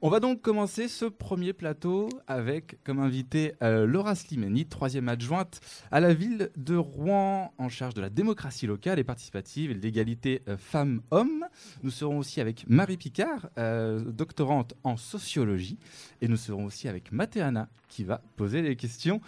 [0.00, 5.58] On va donc commencer ce premier plateau avec comme invité euh, Laura Slimani, troisième adjointe
[5.90, 9.80] à la ville de Rouen en charge de la démocratie locale et participative et de
[9.80, 11.44] l'égalité euh, femmes-hommes.
[11.82, 15.78] Nous serons aussi avec Marie Picard, euh, doctorante en sociologie,
[16.20, 19.20] et nous serons aussi avec Mathéana qui va poser les questions.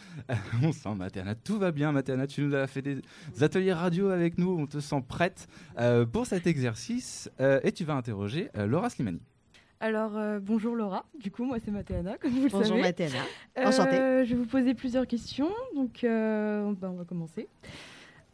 [0.62, 3.02] on sent Mathéana, tout va bien Mathéana, tu nous as fait des
[3.40, 5.48] ateliers radio avec nous, on te sent prête
[6.12, 9.20] pour cet exercice et tu vas interroger Laura Slimani.
[9.82, 11.06] Alors, euh, bonjour Laura.
[11.18, 12.64] Du coup, moi, c'est Mathéana, comme vous le savez.
[12.64, 13.16] Bonjour Mathéana.
[13.56, 13.96] Enchantée.
[13.96, 15.48] Euh, je vais vous poser plusieurs questions.
[15.74, 17.48] Donc, euh, ben, on va commencer.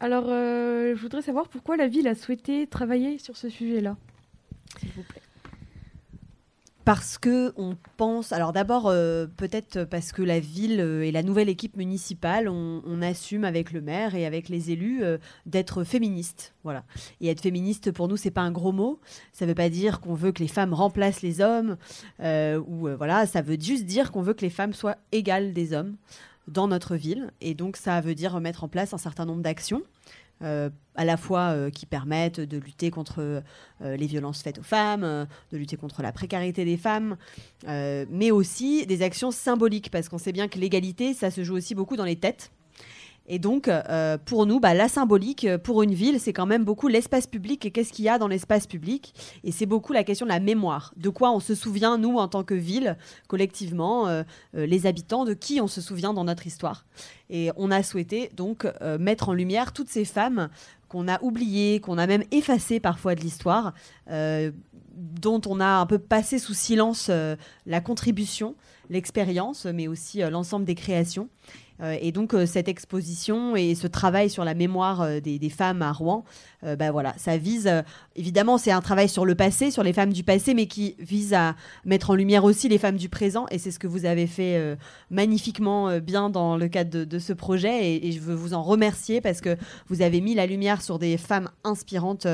[0.01, 3.95] Alors, je voudrais savoir pourquoi la ville a souhaité travailler sur ce sujet-là,
[4.77, 5.21] s'il vous plaît
[6.87, 11.21] parce que on pense, alors d'abord euh, peut-être parce que la ville euh, et la
[11.21, 16.53] nouvelle équipe municipale, on, assume avec le maire et avec les élus euh, d'être féministe,
[16.63, 16.85] voilà.
[17.19, 19.01] Et être féministe pour nous, c'est pas un gros mot.
[19.33, 21.75] Ça veut pas dire qu'on veut que les femmes remplacent les hommes,
[22.21, 25.97] ou voilà, ça veut juste dire qu'on veut que les femmes soient égales des hommes
[26.47, 27.33] dans notre ville.
[27.41, 29.83] Et donc ça veut dire mettre en place un certain nombre d'actions.
[30.43, 33.41] Euh, à la fois euh, qui permettent de lutter contre euh,
[33.97, 37.17] les violences faites aux femmes, de lutter contre la précarité des femmes,
[37.67, 41.75] mais aussi des actions symboliques, parce qu'on sait bien que l'égalité, ça se joue aussi
[41.75, 42.51] beaucoup dans les têtes.
[43.27, 46.63] Et donc, euh, pour nous, bah, la symbolique euh, pour une ville, c'est quand même
[46.63, 49.13] beaucoup l'espace public et qu'est-ce qu'il y a dans l'espace public.
[49.43, 50.93] Et c'est beaucoup la question de la mémoire.
[50.95, 52.97] De quoi on se souvient, nous, en tant que ville,
[53.27, 56.85] collectivement, euh, les habitants, de qui on se souvient dans notre histoire.
[57.29, 58.65] Et on a souhaité donc
[58.99, 60.49] mettre en lumière toutes ces femmes
[60.87, 63.73] qu'on a oubliées, qu'on a même effacées parfois de l'histoire,
[64.07, 67.11] dont on a un peu passé sous silence
[67.65, 68.55] la contribution,
[68.89, 71.27] l'expérience, mais aussi l'ensemble des créations.
[71.81, 75.81] Euh, et donc euh, cette exposition et ce travail sur la mémoire euh, des, femmes
[75.81, 76.25] à Rouen,
[76.77, 77.71] bah voilà, ça vise
[78.15, 81.33] évidemment c'est un travail sur le passé, sur les femmes du passé, mais qui vise
[81.33, 83.45] à mettre en lumière aussi les femmes du présent.
[83.51, 84.75] Et c'est ce que vous avez fait
[85.09, 87.91] magnifiquement bien dans le cadre de, ce projet.
[87.91, 89.55] Et, et, je veux vous en remercier parce que
[89.87, 92.27] vous avez mis la lumière sur des femmes inspirantes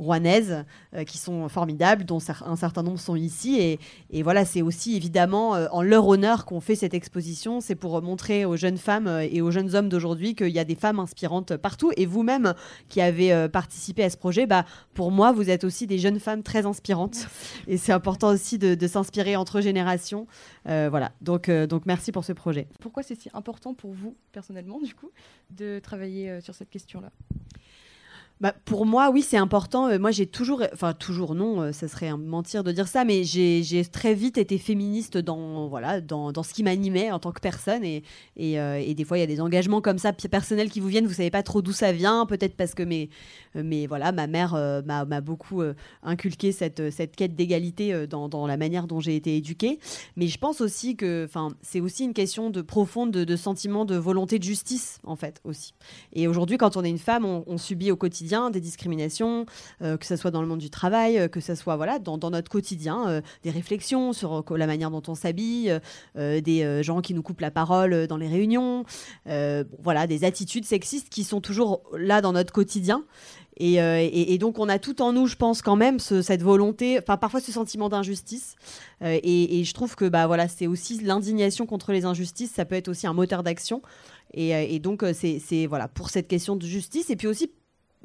[0.00, 3.78] rouennaises euh, qui sont formidables, dont un certain nombre sont ici.
[4.10, 7.60] Et, voilà, c'est aussi évidemment euh, en leur honneur qu'on fait cette exposition.
[7.60, 10.64] C'est pour montrer aux jeunes femmes euh, et aux jeunes hommes d'aujourd'hui qu'il y a
[10.64, 11.92] des femmes inspirantes partout.
[11.96, 12.54] Et vous-même
[12.88, 16.42] qui avez participé à ce projet, bah, pour moi, vous êtes aussi des jeunes femmes
[16.42, 17.28] très inspirantes.
[17.68, 20.26] Et c'est important aussi de, s'inspirer entre générations.
[20.64, 22.66] voilà, donc, donc merci pour ce projet.
[22.80, 25.10] Pourquoi c'est si important pour vous, personnellement, du coup,
[25.50, 27.10] de travailler sur cette question-là?
[28.40, 29.88] Bah, pour moi, oui, c'est important.
[29.88, 33.04] Euh, moi, j'ai toujours, enfin toujours non, euh, ça serait un mentir de dire ça,
[33.04, 37.32] mais j'ai très vite été féministe dans voilà dans, dans ce qui m'animait en tant
[37.32, 38.02] que personne et,
[38.38, 41.06] euh, et des fois il y a des engagements comme ça personnels qui vous viennent,
[41.06, 43.10] vous savez pas trop d'où ça vient, peut-être parce que mes,
[43.54, 44.54] mais voilà, ma mère
[44.86, 45.62] m'a beaucoup
[46.02, 49.78] inculqué cette, cette quête d'égalité dans, dans, la manière dont j'ai été éduquée.
[50.16, 53.96] Mais je pense aussi que, enfin, c'est aussi une question de profonde de, sentiment de
[53.96, 55.74] volonté de justice en fait aussi.
[56.12, 59.44] Et aujourd'hui, quand on est une femme, on subit au quotidien des discriminations,
[59.82, 62.18] euh, que ce soit dans le monde du travail, euh, que ce soit voilà, dans,
[62.30, 65.72] notre quotidien, euh, des réflexions sur la manière dont on s'habille,
[66.16, 68.84] des gens qui nous coupent la parole dans les réunions,
[69.26, 73.04] voilà, des attitudes sexistes qui sont toujours là dans notre quotidien.
[73.56, 77.40] Et, donc on a tout en nous, je pense quand même, cette volonté, enfin parfois
[77.40, 78.56] ce sentiment d'injustice.
[79.02, 82.88] et, je trouve que bah voilà, c'est aussi l'indignation contre les injustices, ça peut être
[82.88, 83.82] aussi un moteur d'action.
[84.34, 87.50] Et, et, donc c'est voilà pour cette question de justice et puis aussi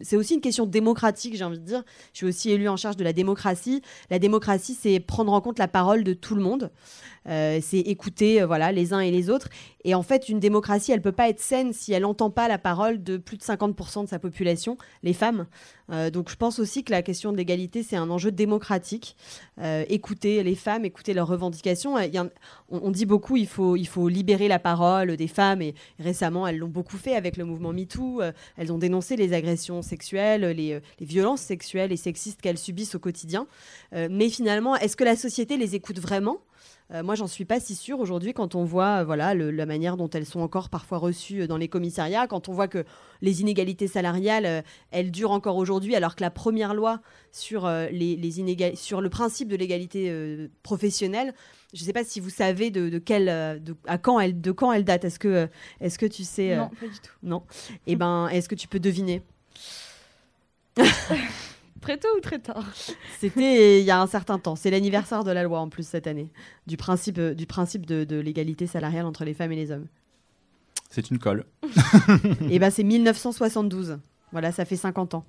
[0.01, 1.83] c'est aussi une question démocratique, j'ai envie de dire.
[2.13, 3.81] Je suis aussi élue en charge de la démocratie.
[4.09, 6.71] La démocratie, c'est prendre en compte la parole de tout le monde.
[7.27, 9.49] Euh, c'est écouter euh, voilà, les uns et les autres.
[9.83, 12.57] Et en fait, une démocratie, elle peut pas être saine si elle n'entend pas la
[12.57, 15.47] parole de plus de 50% de sa population, les femmes.
[15.91, 19.15] Euh, donc je pense aussi que la question de l'égalité, c'est un enjeu démocratique.
[19.89, 21.95] écouter les femmes, écouter leurs revendications.
[22.69, 25.61] on, dit beaucoup, il faut, il faut libérer la parole des femmes.
[25.61, 28.21] Et récemment, elles l'ont beaucoup fait avec le mouvement MeToo.
[28.57, 32.99] elles ont dénoncé les agressions sexuelles, les, les violences sexuelles et sexistes qu'elles subissent au
[32.99, 33.47] quotidien.
[33.93, 36.39] mais finalement, est-ce que la société les écoute vraiment?
[36.91, 39.97] Euh, moi, j'en suis pas si sûre aujourd'hui quand on voit euh, voilà, la manière
[39.97, 42.85] dont elles sont encore parfois reçues euh, dans les commissariats, quand on voit que
[43.21, 49.01] les inégalités salariales, elles durent encore aujourd'hui, alors que la première loi sur, les, sur
[49.01, 50.13] le principe de l'égalité
[50.63, 51.33] professionnelle,
[51.73, 54.83] je ne sais pas si vous savez de, de, à quand elle, de quand elle
[54.83, 55.05] date.
[55.05, 55.47] Est-ce que,
[55.79, 57.13] est que tu sais Non, pas du tout.
[57.23, 57.43] Non?
[57.87, 59.23] Eh ben, est-ce que tu peux deviner?
[61.81, 62.65] Très tôt ou très tard
[63.19, 64.55] C'était il y a un certain temps.
[64.55, 66.31] C'est l'anniversaire de la loi en plus cette année,
[66.65, 69.85] du principe, euh, du principe de, l'égalité salariale entre les femmes et les hommes.
[70.89, 71.45] C'est une colle.
[71.63, 71.67] et
[72.49, 73.99] eh ben c'est 1972.
[74.31, 75.25] Voilà, ça fait 50 ans.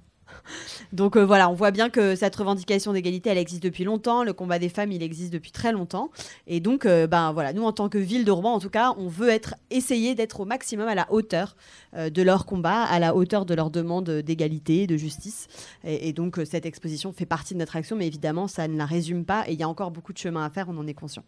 [0.93, 4.25] Donc euh, voilà, on voit bien que cette revendication d'égalité, elle existe depuis longtemps.
[4.25, 6.11] Le combat des femmes, il existe depuis très longtemps.
[6.47, 8.95] Et donc, euh, ben voilà, nous en tant que ville de Rouen, en tout cas,
[8.99, 11.57] on veut être essayer d'être au maximum à la hauteur
[11.95, 15.49] euh, de leur combat, à la hauteur de leur demande d'égalité, de justice.
[15.85, 18.87] Et, et donc cette exposition fait partie de notre action, mais évidemment, ça ne la
[18.87, 19.45] résume pas.
[19.49, 20.69] Et il y a encore beaucoup de chemin à faire.
[20.69, 21.25] On en est conscient.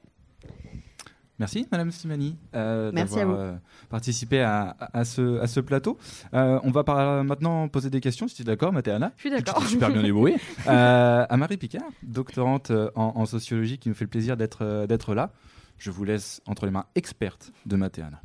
[1.38, 3.55] Merci, Madame Simani, euh, d'avoir euh,
[3.90, 5.96] participé à, à, ce, à, ce, plateau.
[6.35, 9.12] Euh, on va par, maintenant poser des questions, si tu es d'accord, Mathéana.
[9.17, 9.62] Je suis d'accord.
[9.62, 10.37] Super bien débrouillé.
[10.67, 15.31] Euh, à Marie Picard, doctorante en, en, sociologie, qui nous fait le plaisir d'être là.
[15.79, 18.20] Je vous laisse entre les mains expertes de Mathéana.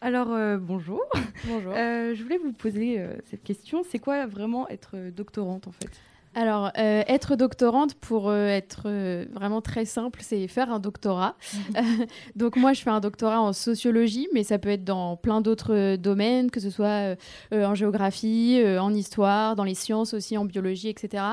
[0.00, 0.28] Alors,
[0.58, 1.02] bonjour.
[1.46, 1.72] Bonjour.
[1.74, 3.82] je voulais vous poser cette question.
[3.88, 6.00] C'est quoi vraiment être doctorante, en fait?
[6.32, 11.34] Alors, euh, être doctorante, pour euh, être euh, vraiment très simple, c'est faire un doctorat.
[11.54, 12.06] Mhm.
[12.36, 15.96] donc moi, je fais un doctorat en sociologie, mais ça peut être dans plein d'autres
[15.96, 17.16] domaines, que ce soit
[17.52, 21.24] en géographie, en histoire, dans les sciences aussi, en biologie, etc.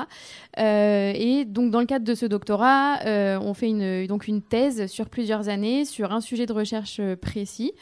[0.56, 5.08] et donc, dans le cadre de ce doctorat, on fait une, donc une thèse sur
[5.08, 7.72] plusieurs années sur un sujet de recherche précis.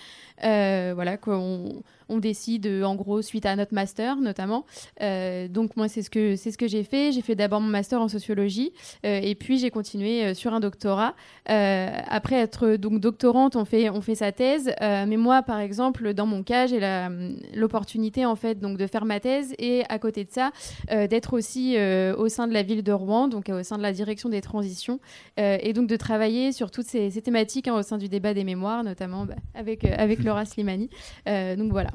[0.43, 4.65] Voilà, qu'on on décide euh, en gros suite à notre master notamment.
[5.03, 7.13] Euh, donc moi c'est ce que c'est ce que j'ai fait.
[7.13, 8.73] J'ai fait d'abord mon master en sociologie
[9.05, 11.15] euh, et puis j'ai continué sur un doctorat.
[11.47, 14.73] après être donc doctorante, on fait on fait sa thèse.
[14.81, 16.81] mais moi par exemple dans mon cas j'ai
[17.55, 20.51] l'opportunité en fait donc de faire ma thèse et à côté de ça
[20.89, 21.77] d'être aussi
[22.17, 25.01] au sein de la ville de Rouen donc au sein de la direction des transitions
[25.37, 28.85] et donc de travailler sur toutes ces, thématiques hein, au sein du débat des mémoires
[28.85, 30.91] notamment bah, avec avec Laura Slimani.
[31.27, 31.91] donc voilà.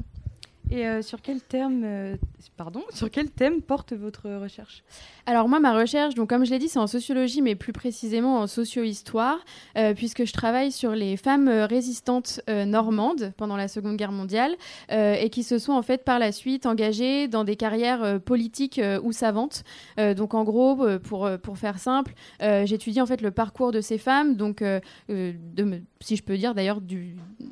[0.72, 2.16] Et euh, sur quel terme, euh,
[2.56, 4.82] pardon, sur quel thème porte votre recherche?
[5.26, 8.38] Alors moi, ma recherche, donc comme je l'ai dit, c'est en sociologie, mais plus précisément
[8.38, 9.38] en socio-histoire,
[9.76, 14.56] euh, puisque je travaille sur les femmes résistantes normandes pendant la Seconde Guerre mondiale
[14.88, 19.12] et qui se sont en fait par la suite engagées dans des carrières politiques ou
[19.12, 19.64] savantes.
[20.16, 24.36] donc en gros, pour pour faire simple, j'étudie en fait le parcours de ces femmes,
[24.36, 24.62] donc
[25.08, 26.80] si je peux dire d'ailleurs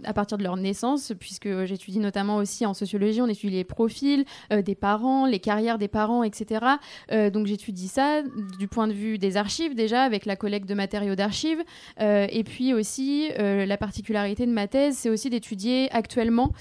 [0.04, 4.24] à partir de leur naissance, puisque j'étudie notamment aussi en sociologie on étudie les profils
[4.52, 6.64] euh, des parents, les carrières des parents, etc.
[7.12, 8.22] Euh, donc j'étudie ça
[8.58, 11.62] du point de vue des archives déjà, avec la collecte de matériaux d'archives.
[12.00, 16.52] Euh, et puis aussi, la particularité de ma thèse, c'est aussi d'étudier actuellement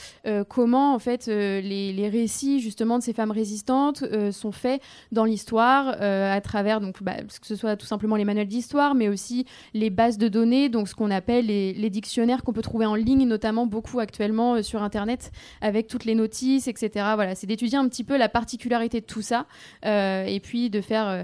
[0.47, 4.81] comment en fait les, récits justement de ces femmes résistantes sont faits
[5.11, 9.09] dans l'histoire à travers donc bah, que ce soit tout simplement les manuels d'histoire, mais
[9.09, 12.85] aussi les bases de données, donc ce qu'on appelle les, les dictionnaires qu'on peut trouver
[12.85, 15.31] en ligne, notamment beaucoup actuellement sur Internet,
[15.61, 16.15] avec toutes les
[16.47, 16.89] etc.
[17.15, 19.45] Voilà, c'est d'étudier un petit peu la particularité de tout ça
[19.85, 21.23] euh, et puis de faire euh,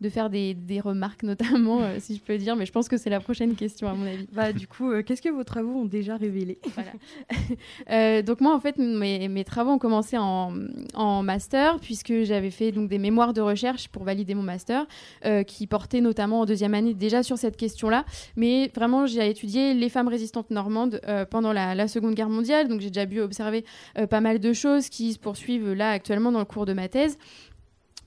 [0.00, 2.96] de faire des, des remarques, notamment, euh, si je peux dire, mais je pense que
[2.96, 4.26] c'est la prochaine question, à mon avis.
[4.32, 6.58] Bah, du coup, qu'est-ce que vos travaux ont déjà révélé?
[6.74, 8.22] Voilà.
[8.22, 10.52] Donc, moi, en fait, mes, mes travaux ont commencé en,
[10.94, 14.86] en master, puisque j'avais fait donc, des mémoires de recherche pour valider mon master,
[15.46, 18.04] qui portaient notamment en deuxième année déjà sur cette question-là.
[18.36, 21.00] Mais vraiment, j'ai étudié les femmes résistantes normandes
[21.30, 23.64] pendant la, la, Seconde Guerre mondiale, donc j'ai déjà pu observer
[24.10, 27.18] pas mal de choses qui se poursuivent là actuellement dans le cours de ma thèse.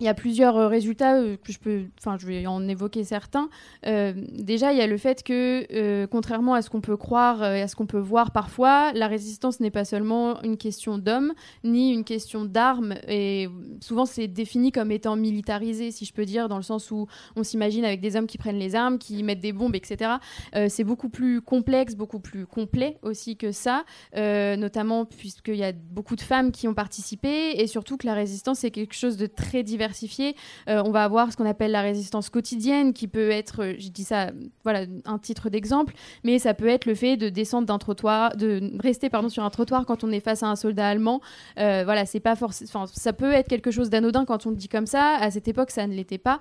[0.01, 3.03] Il y a plusieurs euh, résultats euh, que je peux, enfin, je vais en évoquer
[3.03, 3.49] certains.
[3.85, 7.61] Euh, déjà, il y a le fait que, contrairement à ce qu'on peut croire et
[7.61, 11.33] à ce qu'on peut voir parfois, la résistance n'est pas seulement une question d'hommes,
[11.65, 12.95] ni une question d'armes.
[13.07, 13.49] Et
[13.81, 17.43] souvent, c'est défini comme étant militarisé, si je peux dire, dans le sens où on
[17.43, 20.13] s'imagine avec des hommes qui prennent les armes, qui mettent des bombes, etc.
[20.69, 23.83] c'est beaucoup plus complexe, beaucoup plus complet aussi que ça,
[24.15, 28.63] notamment puisqu'il y a beaucoup de femmes qui ont participé, et surtout que la résistance
[28.63, 29.88] est quelque chose de très divers
[30.67, 33.89] euh, on va avoir ce qu'on appelle la résistance quotidienne, qui peut être, euh, je
[33.89, 34.31] dis ça,
[34.63, 35.93] voilà, un titre d'exemple,
[36.23, 39.49] mais ça peut être le fait de descendre d'un trottoir, de rester pardon sur un
[39.49, 41.21] trottoir quand on est face à un soldat allemand.
[41.59, 44.69] Euh, voilà, c'est pas forcément, ça peut être quelque chose d'anodin quand on le dit
[44.69, 45.15] comme ça.
[45.19, 46.39] À cette époque, ça ne l'était pas.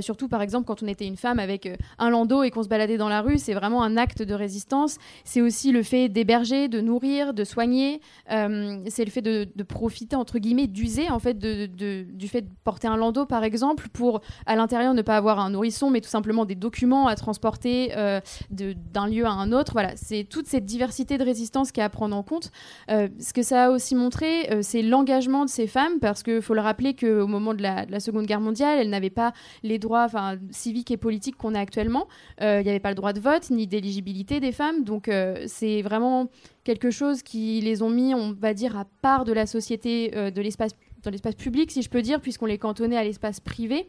[0.00, 2.96] surtout, par exemple, quand on était une femme avec un landau et qu'on se baladait
[2.96, 4.98] dans la rue, c'est vraiment un acte de résistance.
[5.24, 8.00] C'est aussi le fait d'héberger, de nourrir, de soigner.
[8.28, 12.96] c'est le fait de, profiter entre guillemets, d'user en fait du fait de porter un
[12.96, 16.54] landau, par exemple, pour à l'intérieur ne pas avoir un nourrisson, mais tout simplement des
[16.54, 18.20] documents à transporter euh,
[18.50, 19.72] d'un lieu à un autre.
[19.72, 22.50] Voilà, c'est toute cette diversité de résistance qui est à prendre en compte.
[22.90, 26.42] Euh, ce que ça a aussi montré, euh, c'est l'engagement de ces femmes, parce qu'il
[26.42, 29.32] faut le rappeler qu'au moment de la, de la, Seconde Guerre mondiale, elles n'avaient pas
[29.62, 30.08] les droits
[30.50, 32.08] civiques et politiques qu'on a actuellement.
[32.40, 34.84] Il n'y avait pas le droit de vote, ni d'éligibilité des femmes.
[34.84, 35.10] Donc
[35.46, 36.28] c'est vraiment
[36.64, 40.40] quelque chose qui les ont mis, on va dire, à part de la société, de
[40.40, 43.86] l'espace dans l'espace public, si je peux dire, puisqu'on les cantonnait à l'espace privé.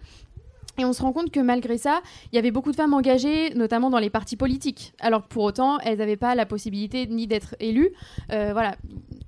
[0.78, 2.02] Et on se rend compte que malgré ça,
[2.32, 4.94] il y avait beaucoup de femmes engagées, notamment dans les partis politiques.
[5.00, 7.92] Alors que pour autant, elles n'avaient pas la possibilité ni d'être élues.
[8.32, 8.78] Euh, voilà,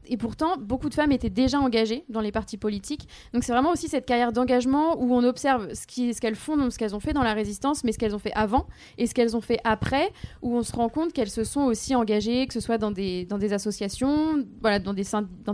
[0.06, 3.08] et pourtant, beaucoup de femmes étaient déjà engagées dans les partis politiques.
[3.34, 6.78] Donc c'est vraiment aussi cette carrière d'engagement où on observe ce qu'elles font, donc ce
[6.78, 9.36] qu'elles ont fait dans la résistance, mais ce qu'elles ont fait avant et ce qu'elles
[9.36, 10.12] ont fait après,
[10.42, 13.28] où on se rend compte qu'elles se sont aussi engagées, que ce soit dans des,
[13.54, 15.04] associations, voilà, dans des,
[15.46, 15.54] dans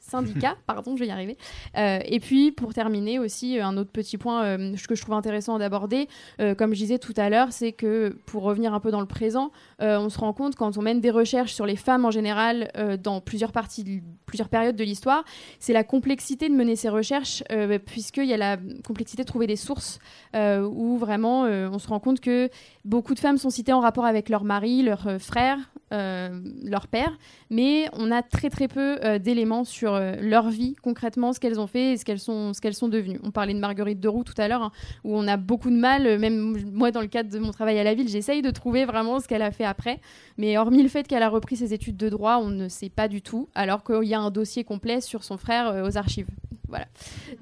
[0.00, 1.36] syndicats, pardon, je vais y arriver.
[1.76, 5.58] Euh, et puis, pour terminer aussi, un autre petit point euh, que je trouve intéressant
[5.58, 6.08] d'aborder,
[6.40, 9.06] euh, comme je disais tout à l'heure, c'est que pour revenir un peu dans le
[9.06, 12.70] présent, on se rend compte quand on mène des recherches sur les femmes en général
[13.02, 15.24] dans plusieurs parties, plusieurs périodes de l'histoire,
[15.58, 17.42] c'est la complexité de mener ces recherches,
[17.86, 19.98] puisqu'il y a la complexité de trouver des sources
[20.34, 22.48] où vraiment on se rend compte que
[22.84, 25.58] beaucoup de femmes sont citées en rapport avec leur mari, leur frère,
[25.90, 27.18] leur père,
[27.50, 31.66] mais on a très très peu d'éléments sur euh, leur vie concrètement, ce qu'elles ont
[31.66, 33.18] fait et ce qu'elles sont, ce sont devenues.
[33.22, 34.72] On parlait de Marguerite de Roux tout à l'heure, hein,
[35.04, 37.78] où on a beaucoup de mal, euh, même moi dans le cadre de mon travail
[37.78, 40.00] à la ville, j'essaye de trouver vraiment ce qu'elle a fait après.
[40.38, 43.08] Mais hormis le fait qu'elle a repris ses études de droit, on ne sait pas
[43.08, 46.28] du tout, alors qu'il y a un dossier complet sur son frère euh, aux archives.
[46.68, 46.86] Voilà.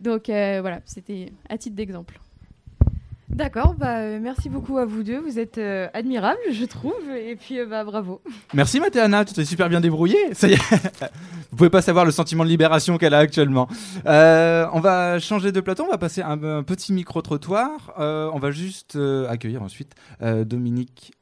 [0.00, 2.18] Donc voilà, c'était à titre d'exemple.
[3.38, 5.20] D'accord, bah, euh, merci beaucoup à vous deux.
[5.20, 7.08] Vous êtes euh, admirables, je trouve.
[7.16, 8.20] Et puis, euh, bah, bravo.
[8.52, 10.34] Merci Mathéana, tu t'es super bien débrouillée.
[10.34, 10.56] Ça y est.
[11.52, 13.68] vous pouvez pas savoir le sentiment de libération qu'elle a actuellement.
[14.04, 17.92] on va changer de plateau, on va passer un, un petit micro-trottoir.
[17.96, 21.12] on va juste accueillir ensuite Dominique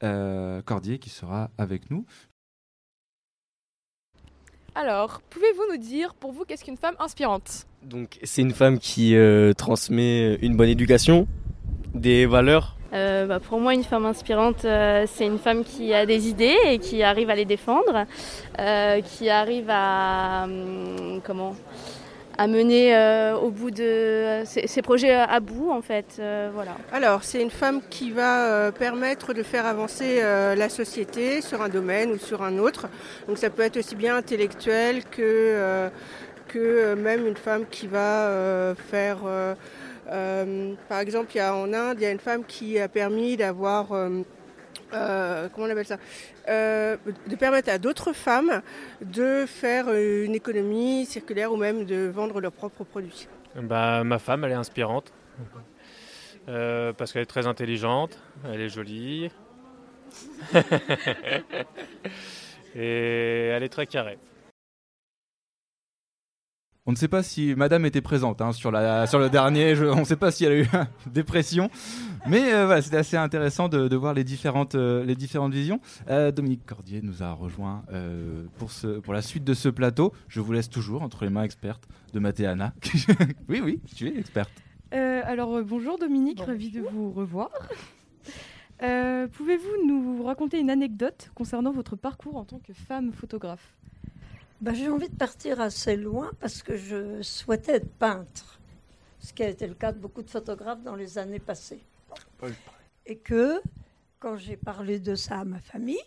[0.65, 2.07] Cordier qui sera avec nous.
[4.75, 7.67] Alors, pouvez-vous nous dire pour vous qu'est-ce qu'une femme inspirante?
[7.83, 9.15] Donc, c'est une femme qui
[9.59, 11.29] transmet une bonne éducation,
[11.97, 16.07] des valeurs euh, bah, Pour moi, une femme inspirante, euh, c'est une femme qui a
[16.07, 18.07] des idées et qui arrive à les défendre,
[18.59, 21.57] euh, qui arrive à, hum, comment,
[22.39, 22.95] à mener
[23.43, 26.21] au bout de ses, projets à bout, en fait.
[26.53, 26.73] voilà.
[26.93, 32.11] Alors, c'est une femme qui va permettre de faire avancer la société sur un domaine
[32.11, 32.89] ou sur un autre.
[33.27, 35.89] Donc, ça peut être aussi bien intellectuel que,
[36.49, 39.21] que même une femme qui va faire
[40.09, 42.89] euh, par exemple, il y a, en Inde, il y a une femme qui a
[42.89, 44.23] permis d'avoir euh,
[44.95, 45.99] euh, comment on appelle ça
[46.47, 48.63] De permettre à d'autres femmes
[49.01, 53.29] de faire une économie circulaire ou même de vendre leurs propres produits.
[53.57, 55.13] Bah, ma femme, elle est inspirante
[56.47, 59.31] parce qu'elle est très intelligente, elle est jolie
[62.77, 64.19] et elle est très carrée.
[66.89, 69.75] On ne sait pas si Madame était présente hein, sur, la, sur le dernier.
[69.81, 71.69] on ne sait pas si elle a eu une dépression.
[72.29, 75.81] Mais euh, voilà, c'était assez intéressant de, voir les différentes, euh, les différentes visions.
[76.09, 77.83] Euh, Dominique Cordier nous a rejoint
[78.57, 80.13] pour, ce, pour la suite de ce plateau.
[80.29, 82.73] Je vous laisse toujours entre les mains expertes de Mathéana.
[83.49, 84.53] oui, oui, tu es experte.
[84.93, 87.51] alors bonjour Dominique, ravi de vous revoir.
[88.79, 93.75] Pouvez-vous nous raconter une anecdote concernant votre parcours en tant que femme photographe?
[94.61, 98.61] Bah, j'ai envie de partir assez loin parce que je souhaitais être peintre,
[99.21, 101.85] ce qui a été le cas de beaucoup de photographes dans les années passées.
[103.05, 103.61] Et que
[104.19, 106.03] quand j'ai parlé de ça à ma famille,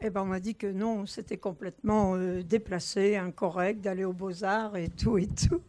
[0.00, 4.76] eh ben on m'a dit que non, c'était complètement euh, déplacé, incorrect d'aller aux beaux-arts
[4.76, 5.60] et tout et tout.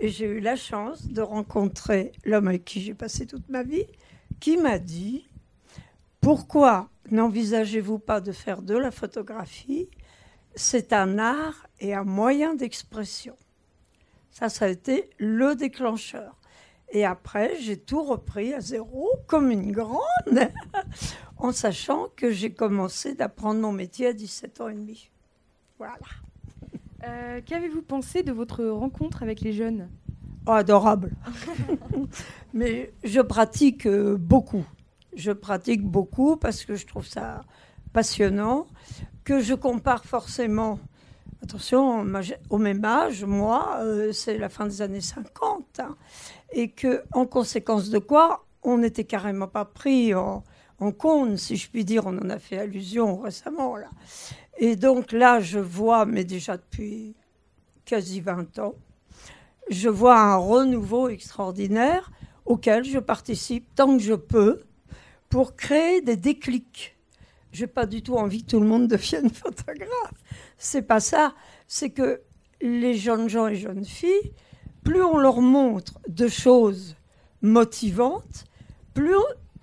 [0.00, 3.86] Et j'ai eu la chance de rencontrer l'homme avec qui j'ai passé toute ma vie,
[4.40, 5.26] qui m'a dit,
[6.20, 9.88] pourquoi n'envisagez-vous pas de faire de la photographie
[10.54, 13.36] c'est un art et un moyen d'expression.
[14.30, 16.38] Ça, ça a été le déclencheur.
[16.90, 20.00] Et après, j'ai tout repris à zéro, comme une grande,
[21.38, 25.10] en sachant que j'ai commencé d'apprendre mon métier à 17 ans et demi.
[25.78, 25.96] Voilà.
[27.04, 29.88] Euh, qu'avez-vous pensé de votre rencontre avec les jeunes?
[30.46, 31.12] Oh, Adorable.
[32.54, 34.64] Mais je pratique euh, beaucoup.
[35.14, 37.42] Je pratique beaucoup parce que je trouve ça
[37.92, 38.66] passionnant
[39.24, 40.78] que je compare forcément.
[41.42, 42.04] Attention,
[42.50, 45.96] au même âge, moi, euh, c'est la fin des années 50, hein,
[46.52, 50.44] et que, en conséquence de quoi, on n'était carrément pas pris en,
[50.98, 53.88] compte, si je puis dire, on en a fait allusion récemment, là.
[54.58, 57.14] Et donc là, je vois, mais déjà depuis
[57.84, 58.74] quasi 20 ans,
[59.70, 62.10] je vois un renouveau extraordinaire
[62.44, 64.60] auquel je participe tant que je peux
[65.28, 66.91] pour créer des déclics
[67.52, 70.22] j'ai pas du tout envie que tout le monde devienne photographe.
[70.58, 71.34] C'est pas ça.
[71.66, 72.22] C'est que
[72.60, 74.32] les jeunes gens et jeunes filles,
[74.84, 76.96] plus on leur montre de choses
[77.42, 78.44] motivantes,
[78.94, 79.16] plus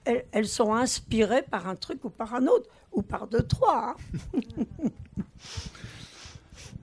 [0.06, 3.96] elles, sont inspirées par un truc ou par un autre, ou par deux, trois.
[4.34, 4.40] Hein.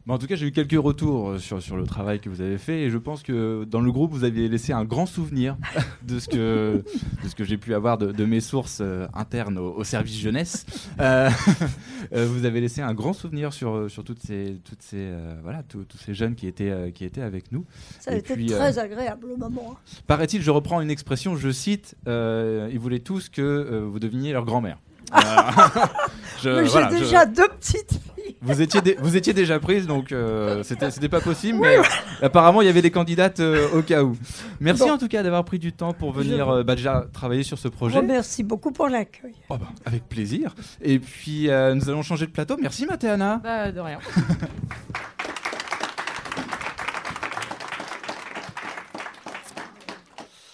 [0.08, 2.58] En tout cas, j'ai eu quelques retours euh, sur, sur le travail que vous avez
[2.58, 5.56] fait et je pense que dans le groupe, vous aviez laissé un grand souvenir
[6.06, 6.84] de ce que,
[7.25, 10.16] de ce que j'ai pu avoir de, de mes sources euh, internes au, au service
[10.16, 10.64] jeunesse.
[11.00, 11.28] Euh,
[12.12, 15.82] vous avez laissé un grand souvenir sur, sur toutes ces, toutes ces, euh, voilà, tous
[15.84, 17.64] tous ces jeunes qui étaient, qui étaient avec nous.
[17.98, 19.72] Ça a Et été puis, très agréable le moment.
[19.75, 20.00] hein.
[20.06, 24.78] Paraît-il, je reprends une expression, je cite, ils voulaient tous que vous deveniez leur grand-mère.
[26.42, 27.98] Je- Mais j'ai voilà, je- déjà deux petites.
[28.46, 31.76] Vous étiez, dé- vous étiez déjà prise, donc euh, c'était c'était pas possible, mais
[32.22, 34.16] apparemment il y avait des candidates euh, au cas où.
[34.60, 34.92] Merci Bon.
[34.92, 37.68] en tout cas d'avoir pris du temps pour venir euh, bah, déjà travailler sur ce
[37.68, 38.00] projet.
[38.02, 39.34] Merci beaucoup pour l'accueil.
[39.50, 40.54] Oh bah, avec plaisir.
[40.80, 42.56] Et puis euh, nous allons changer de plateau.
[42.60, 43.40] Merci Mathéana.
[43.42, 43.98] Bah, de rien.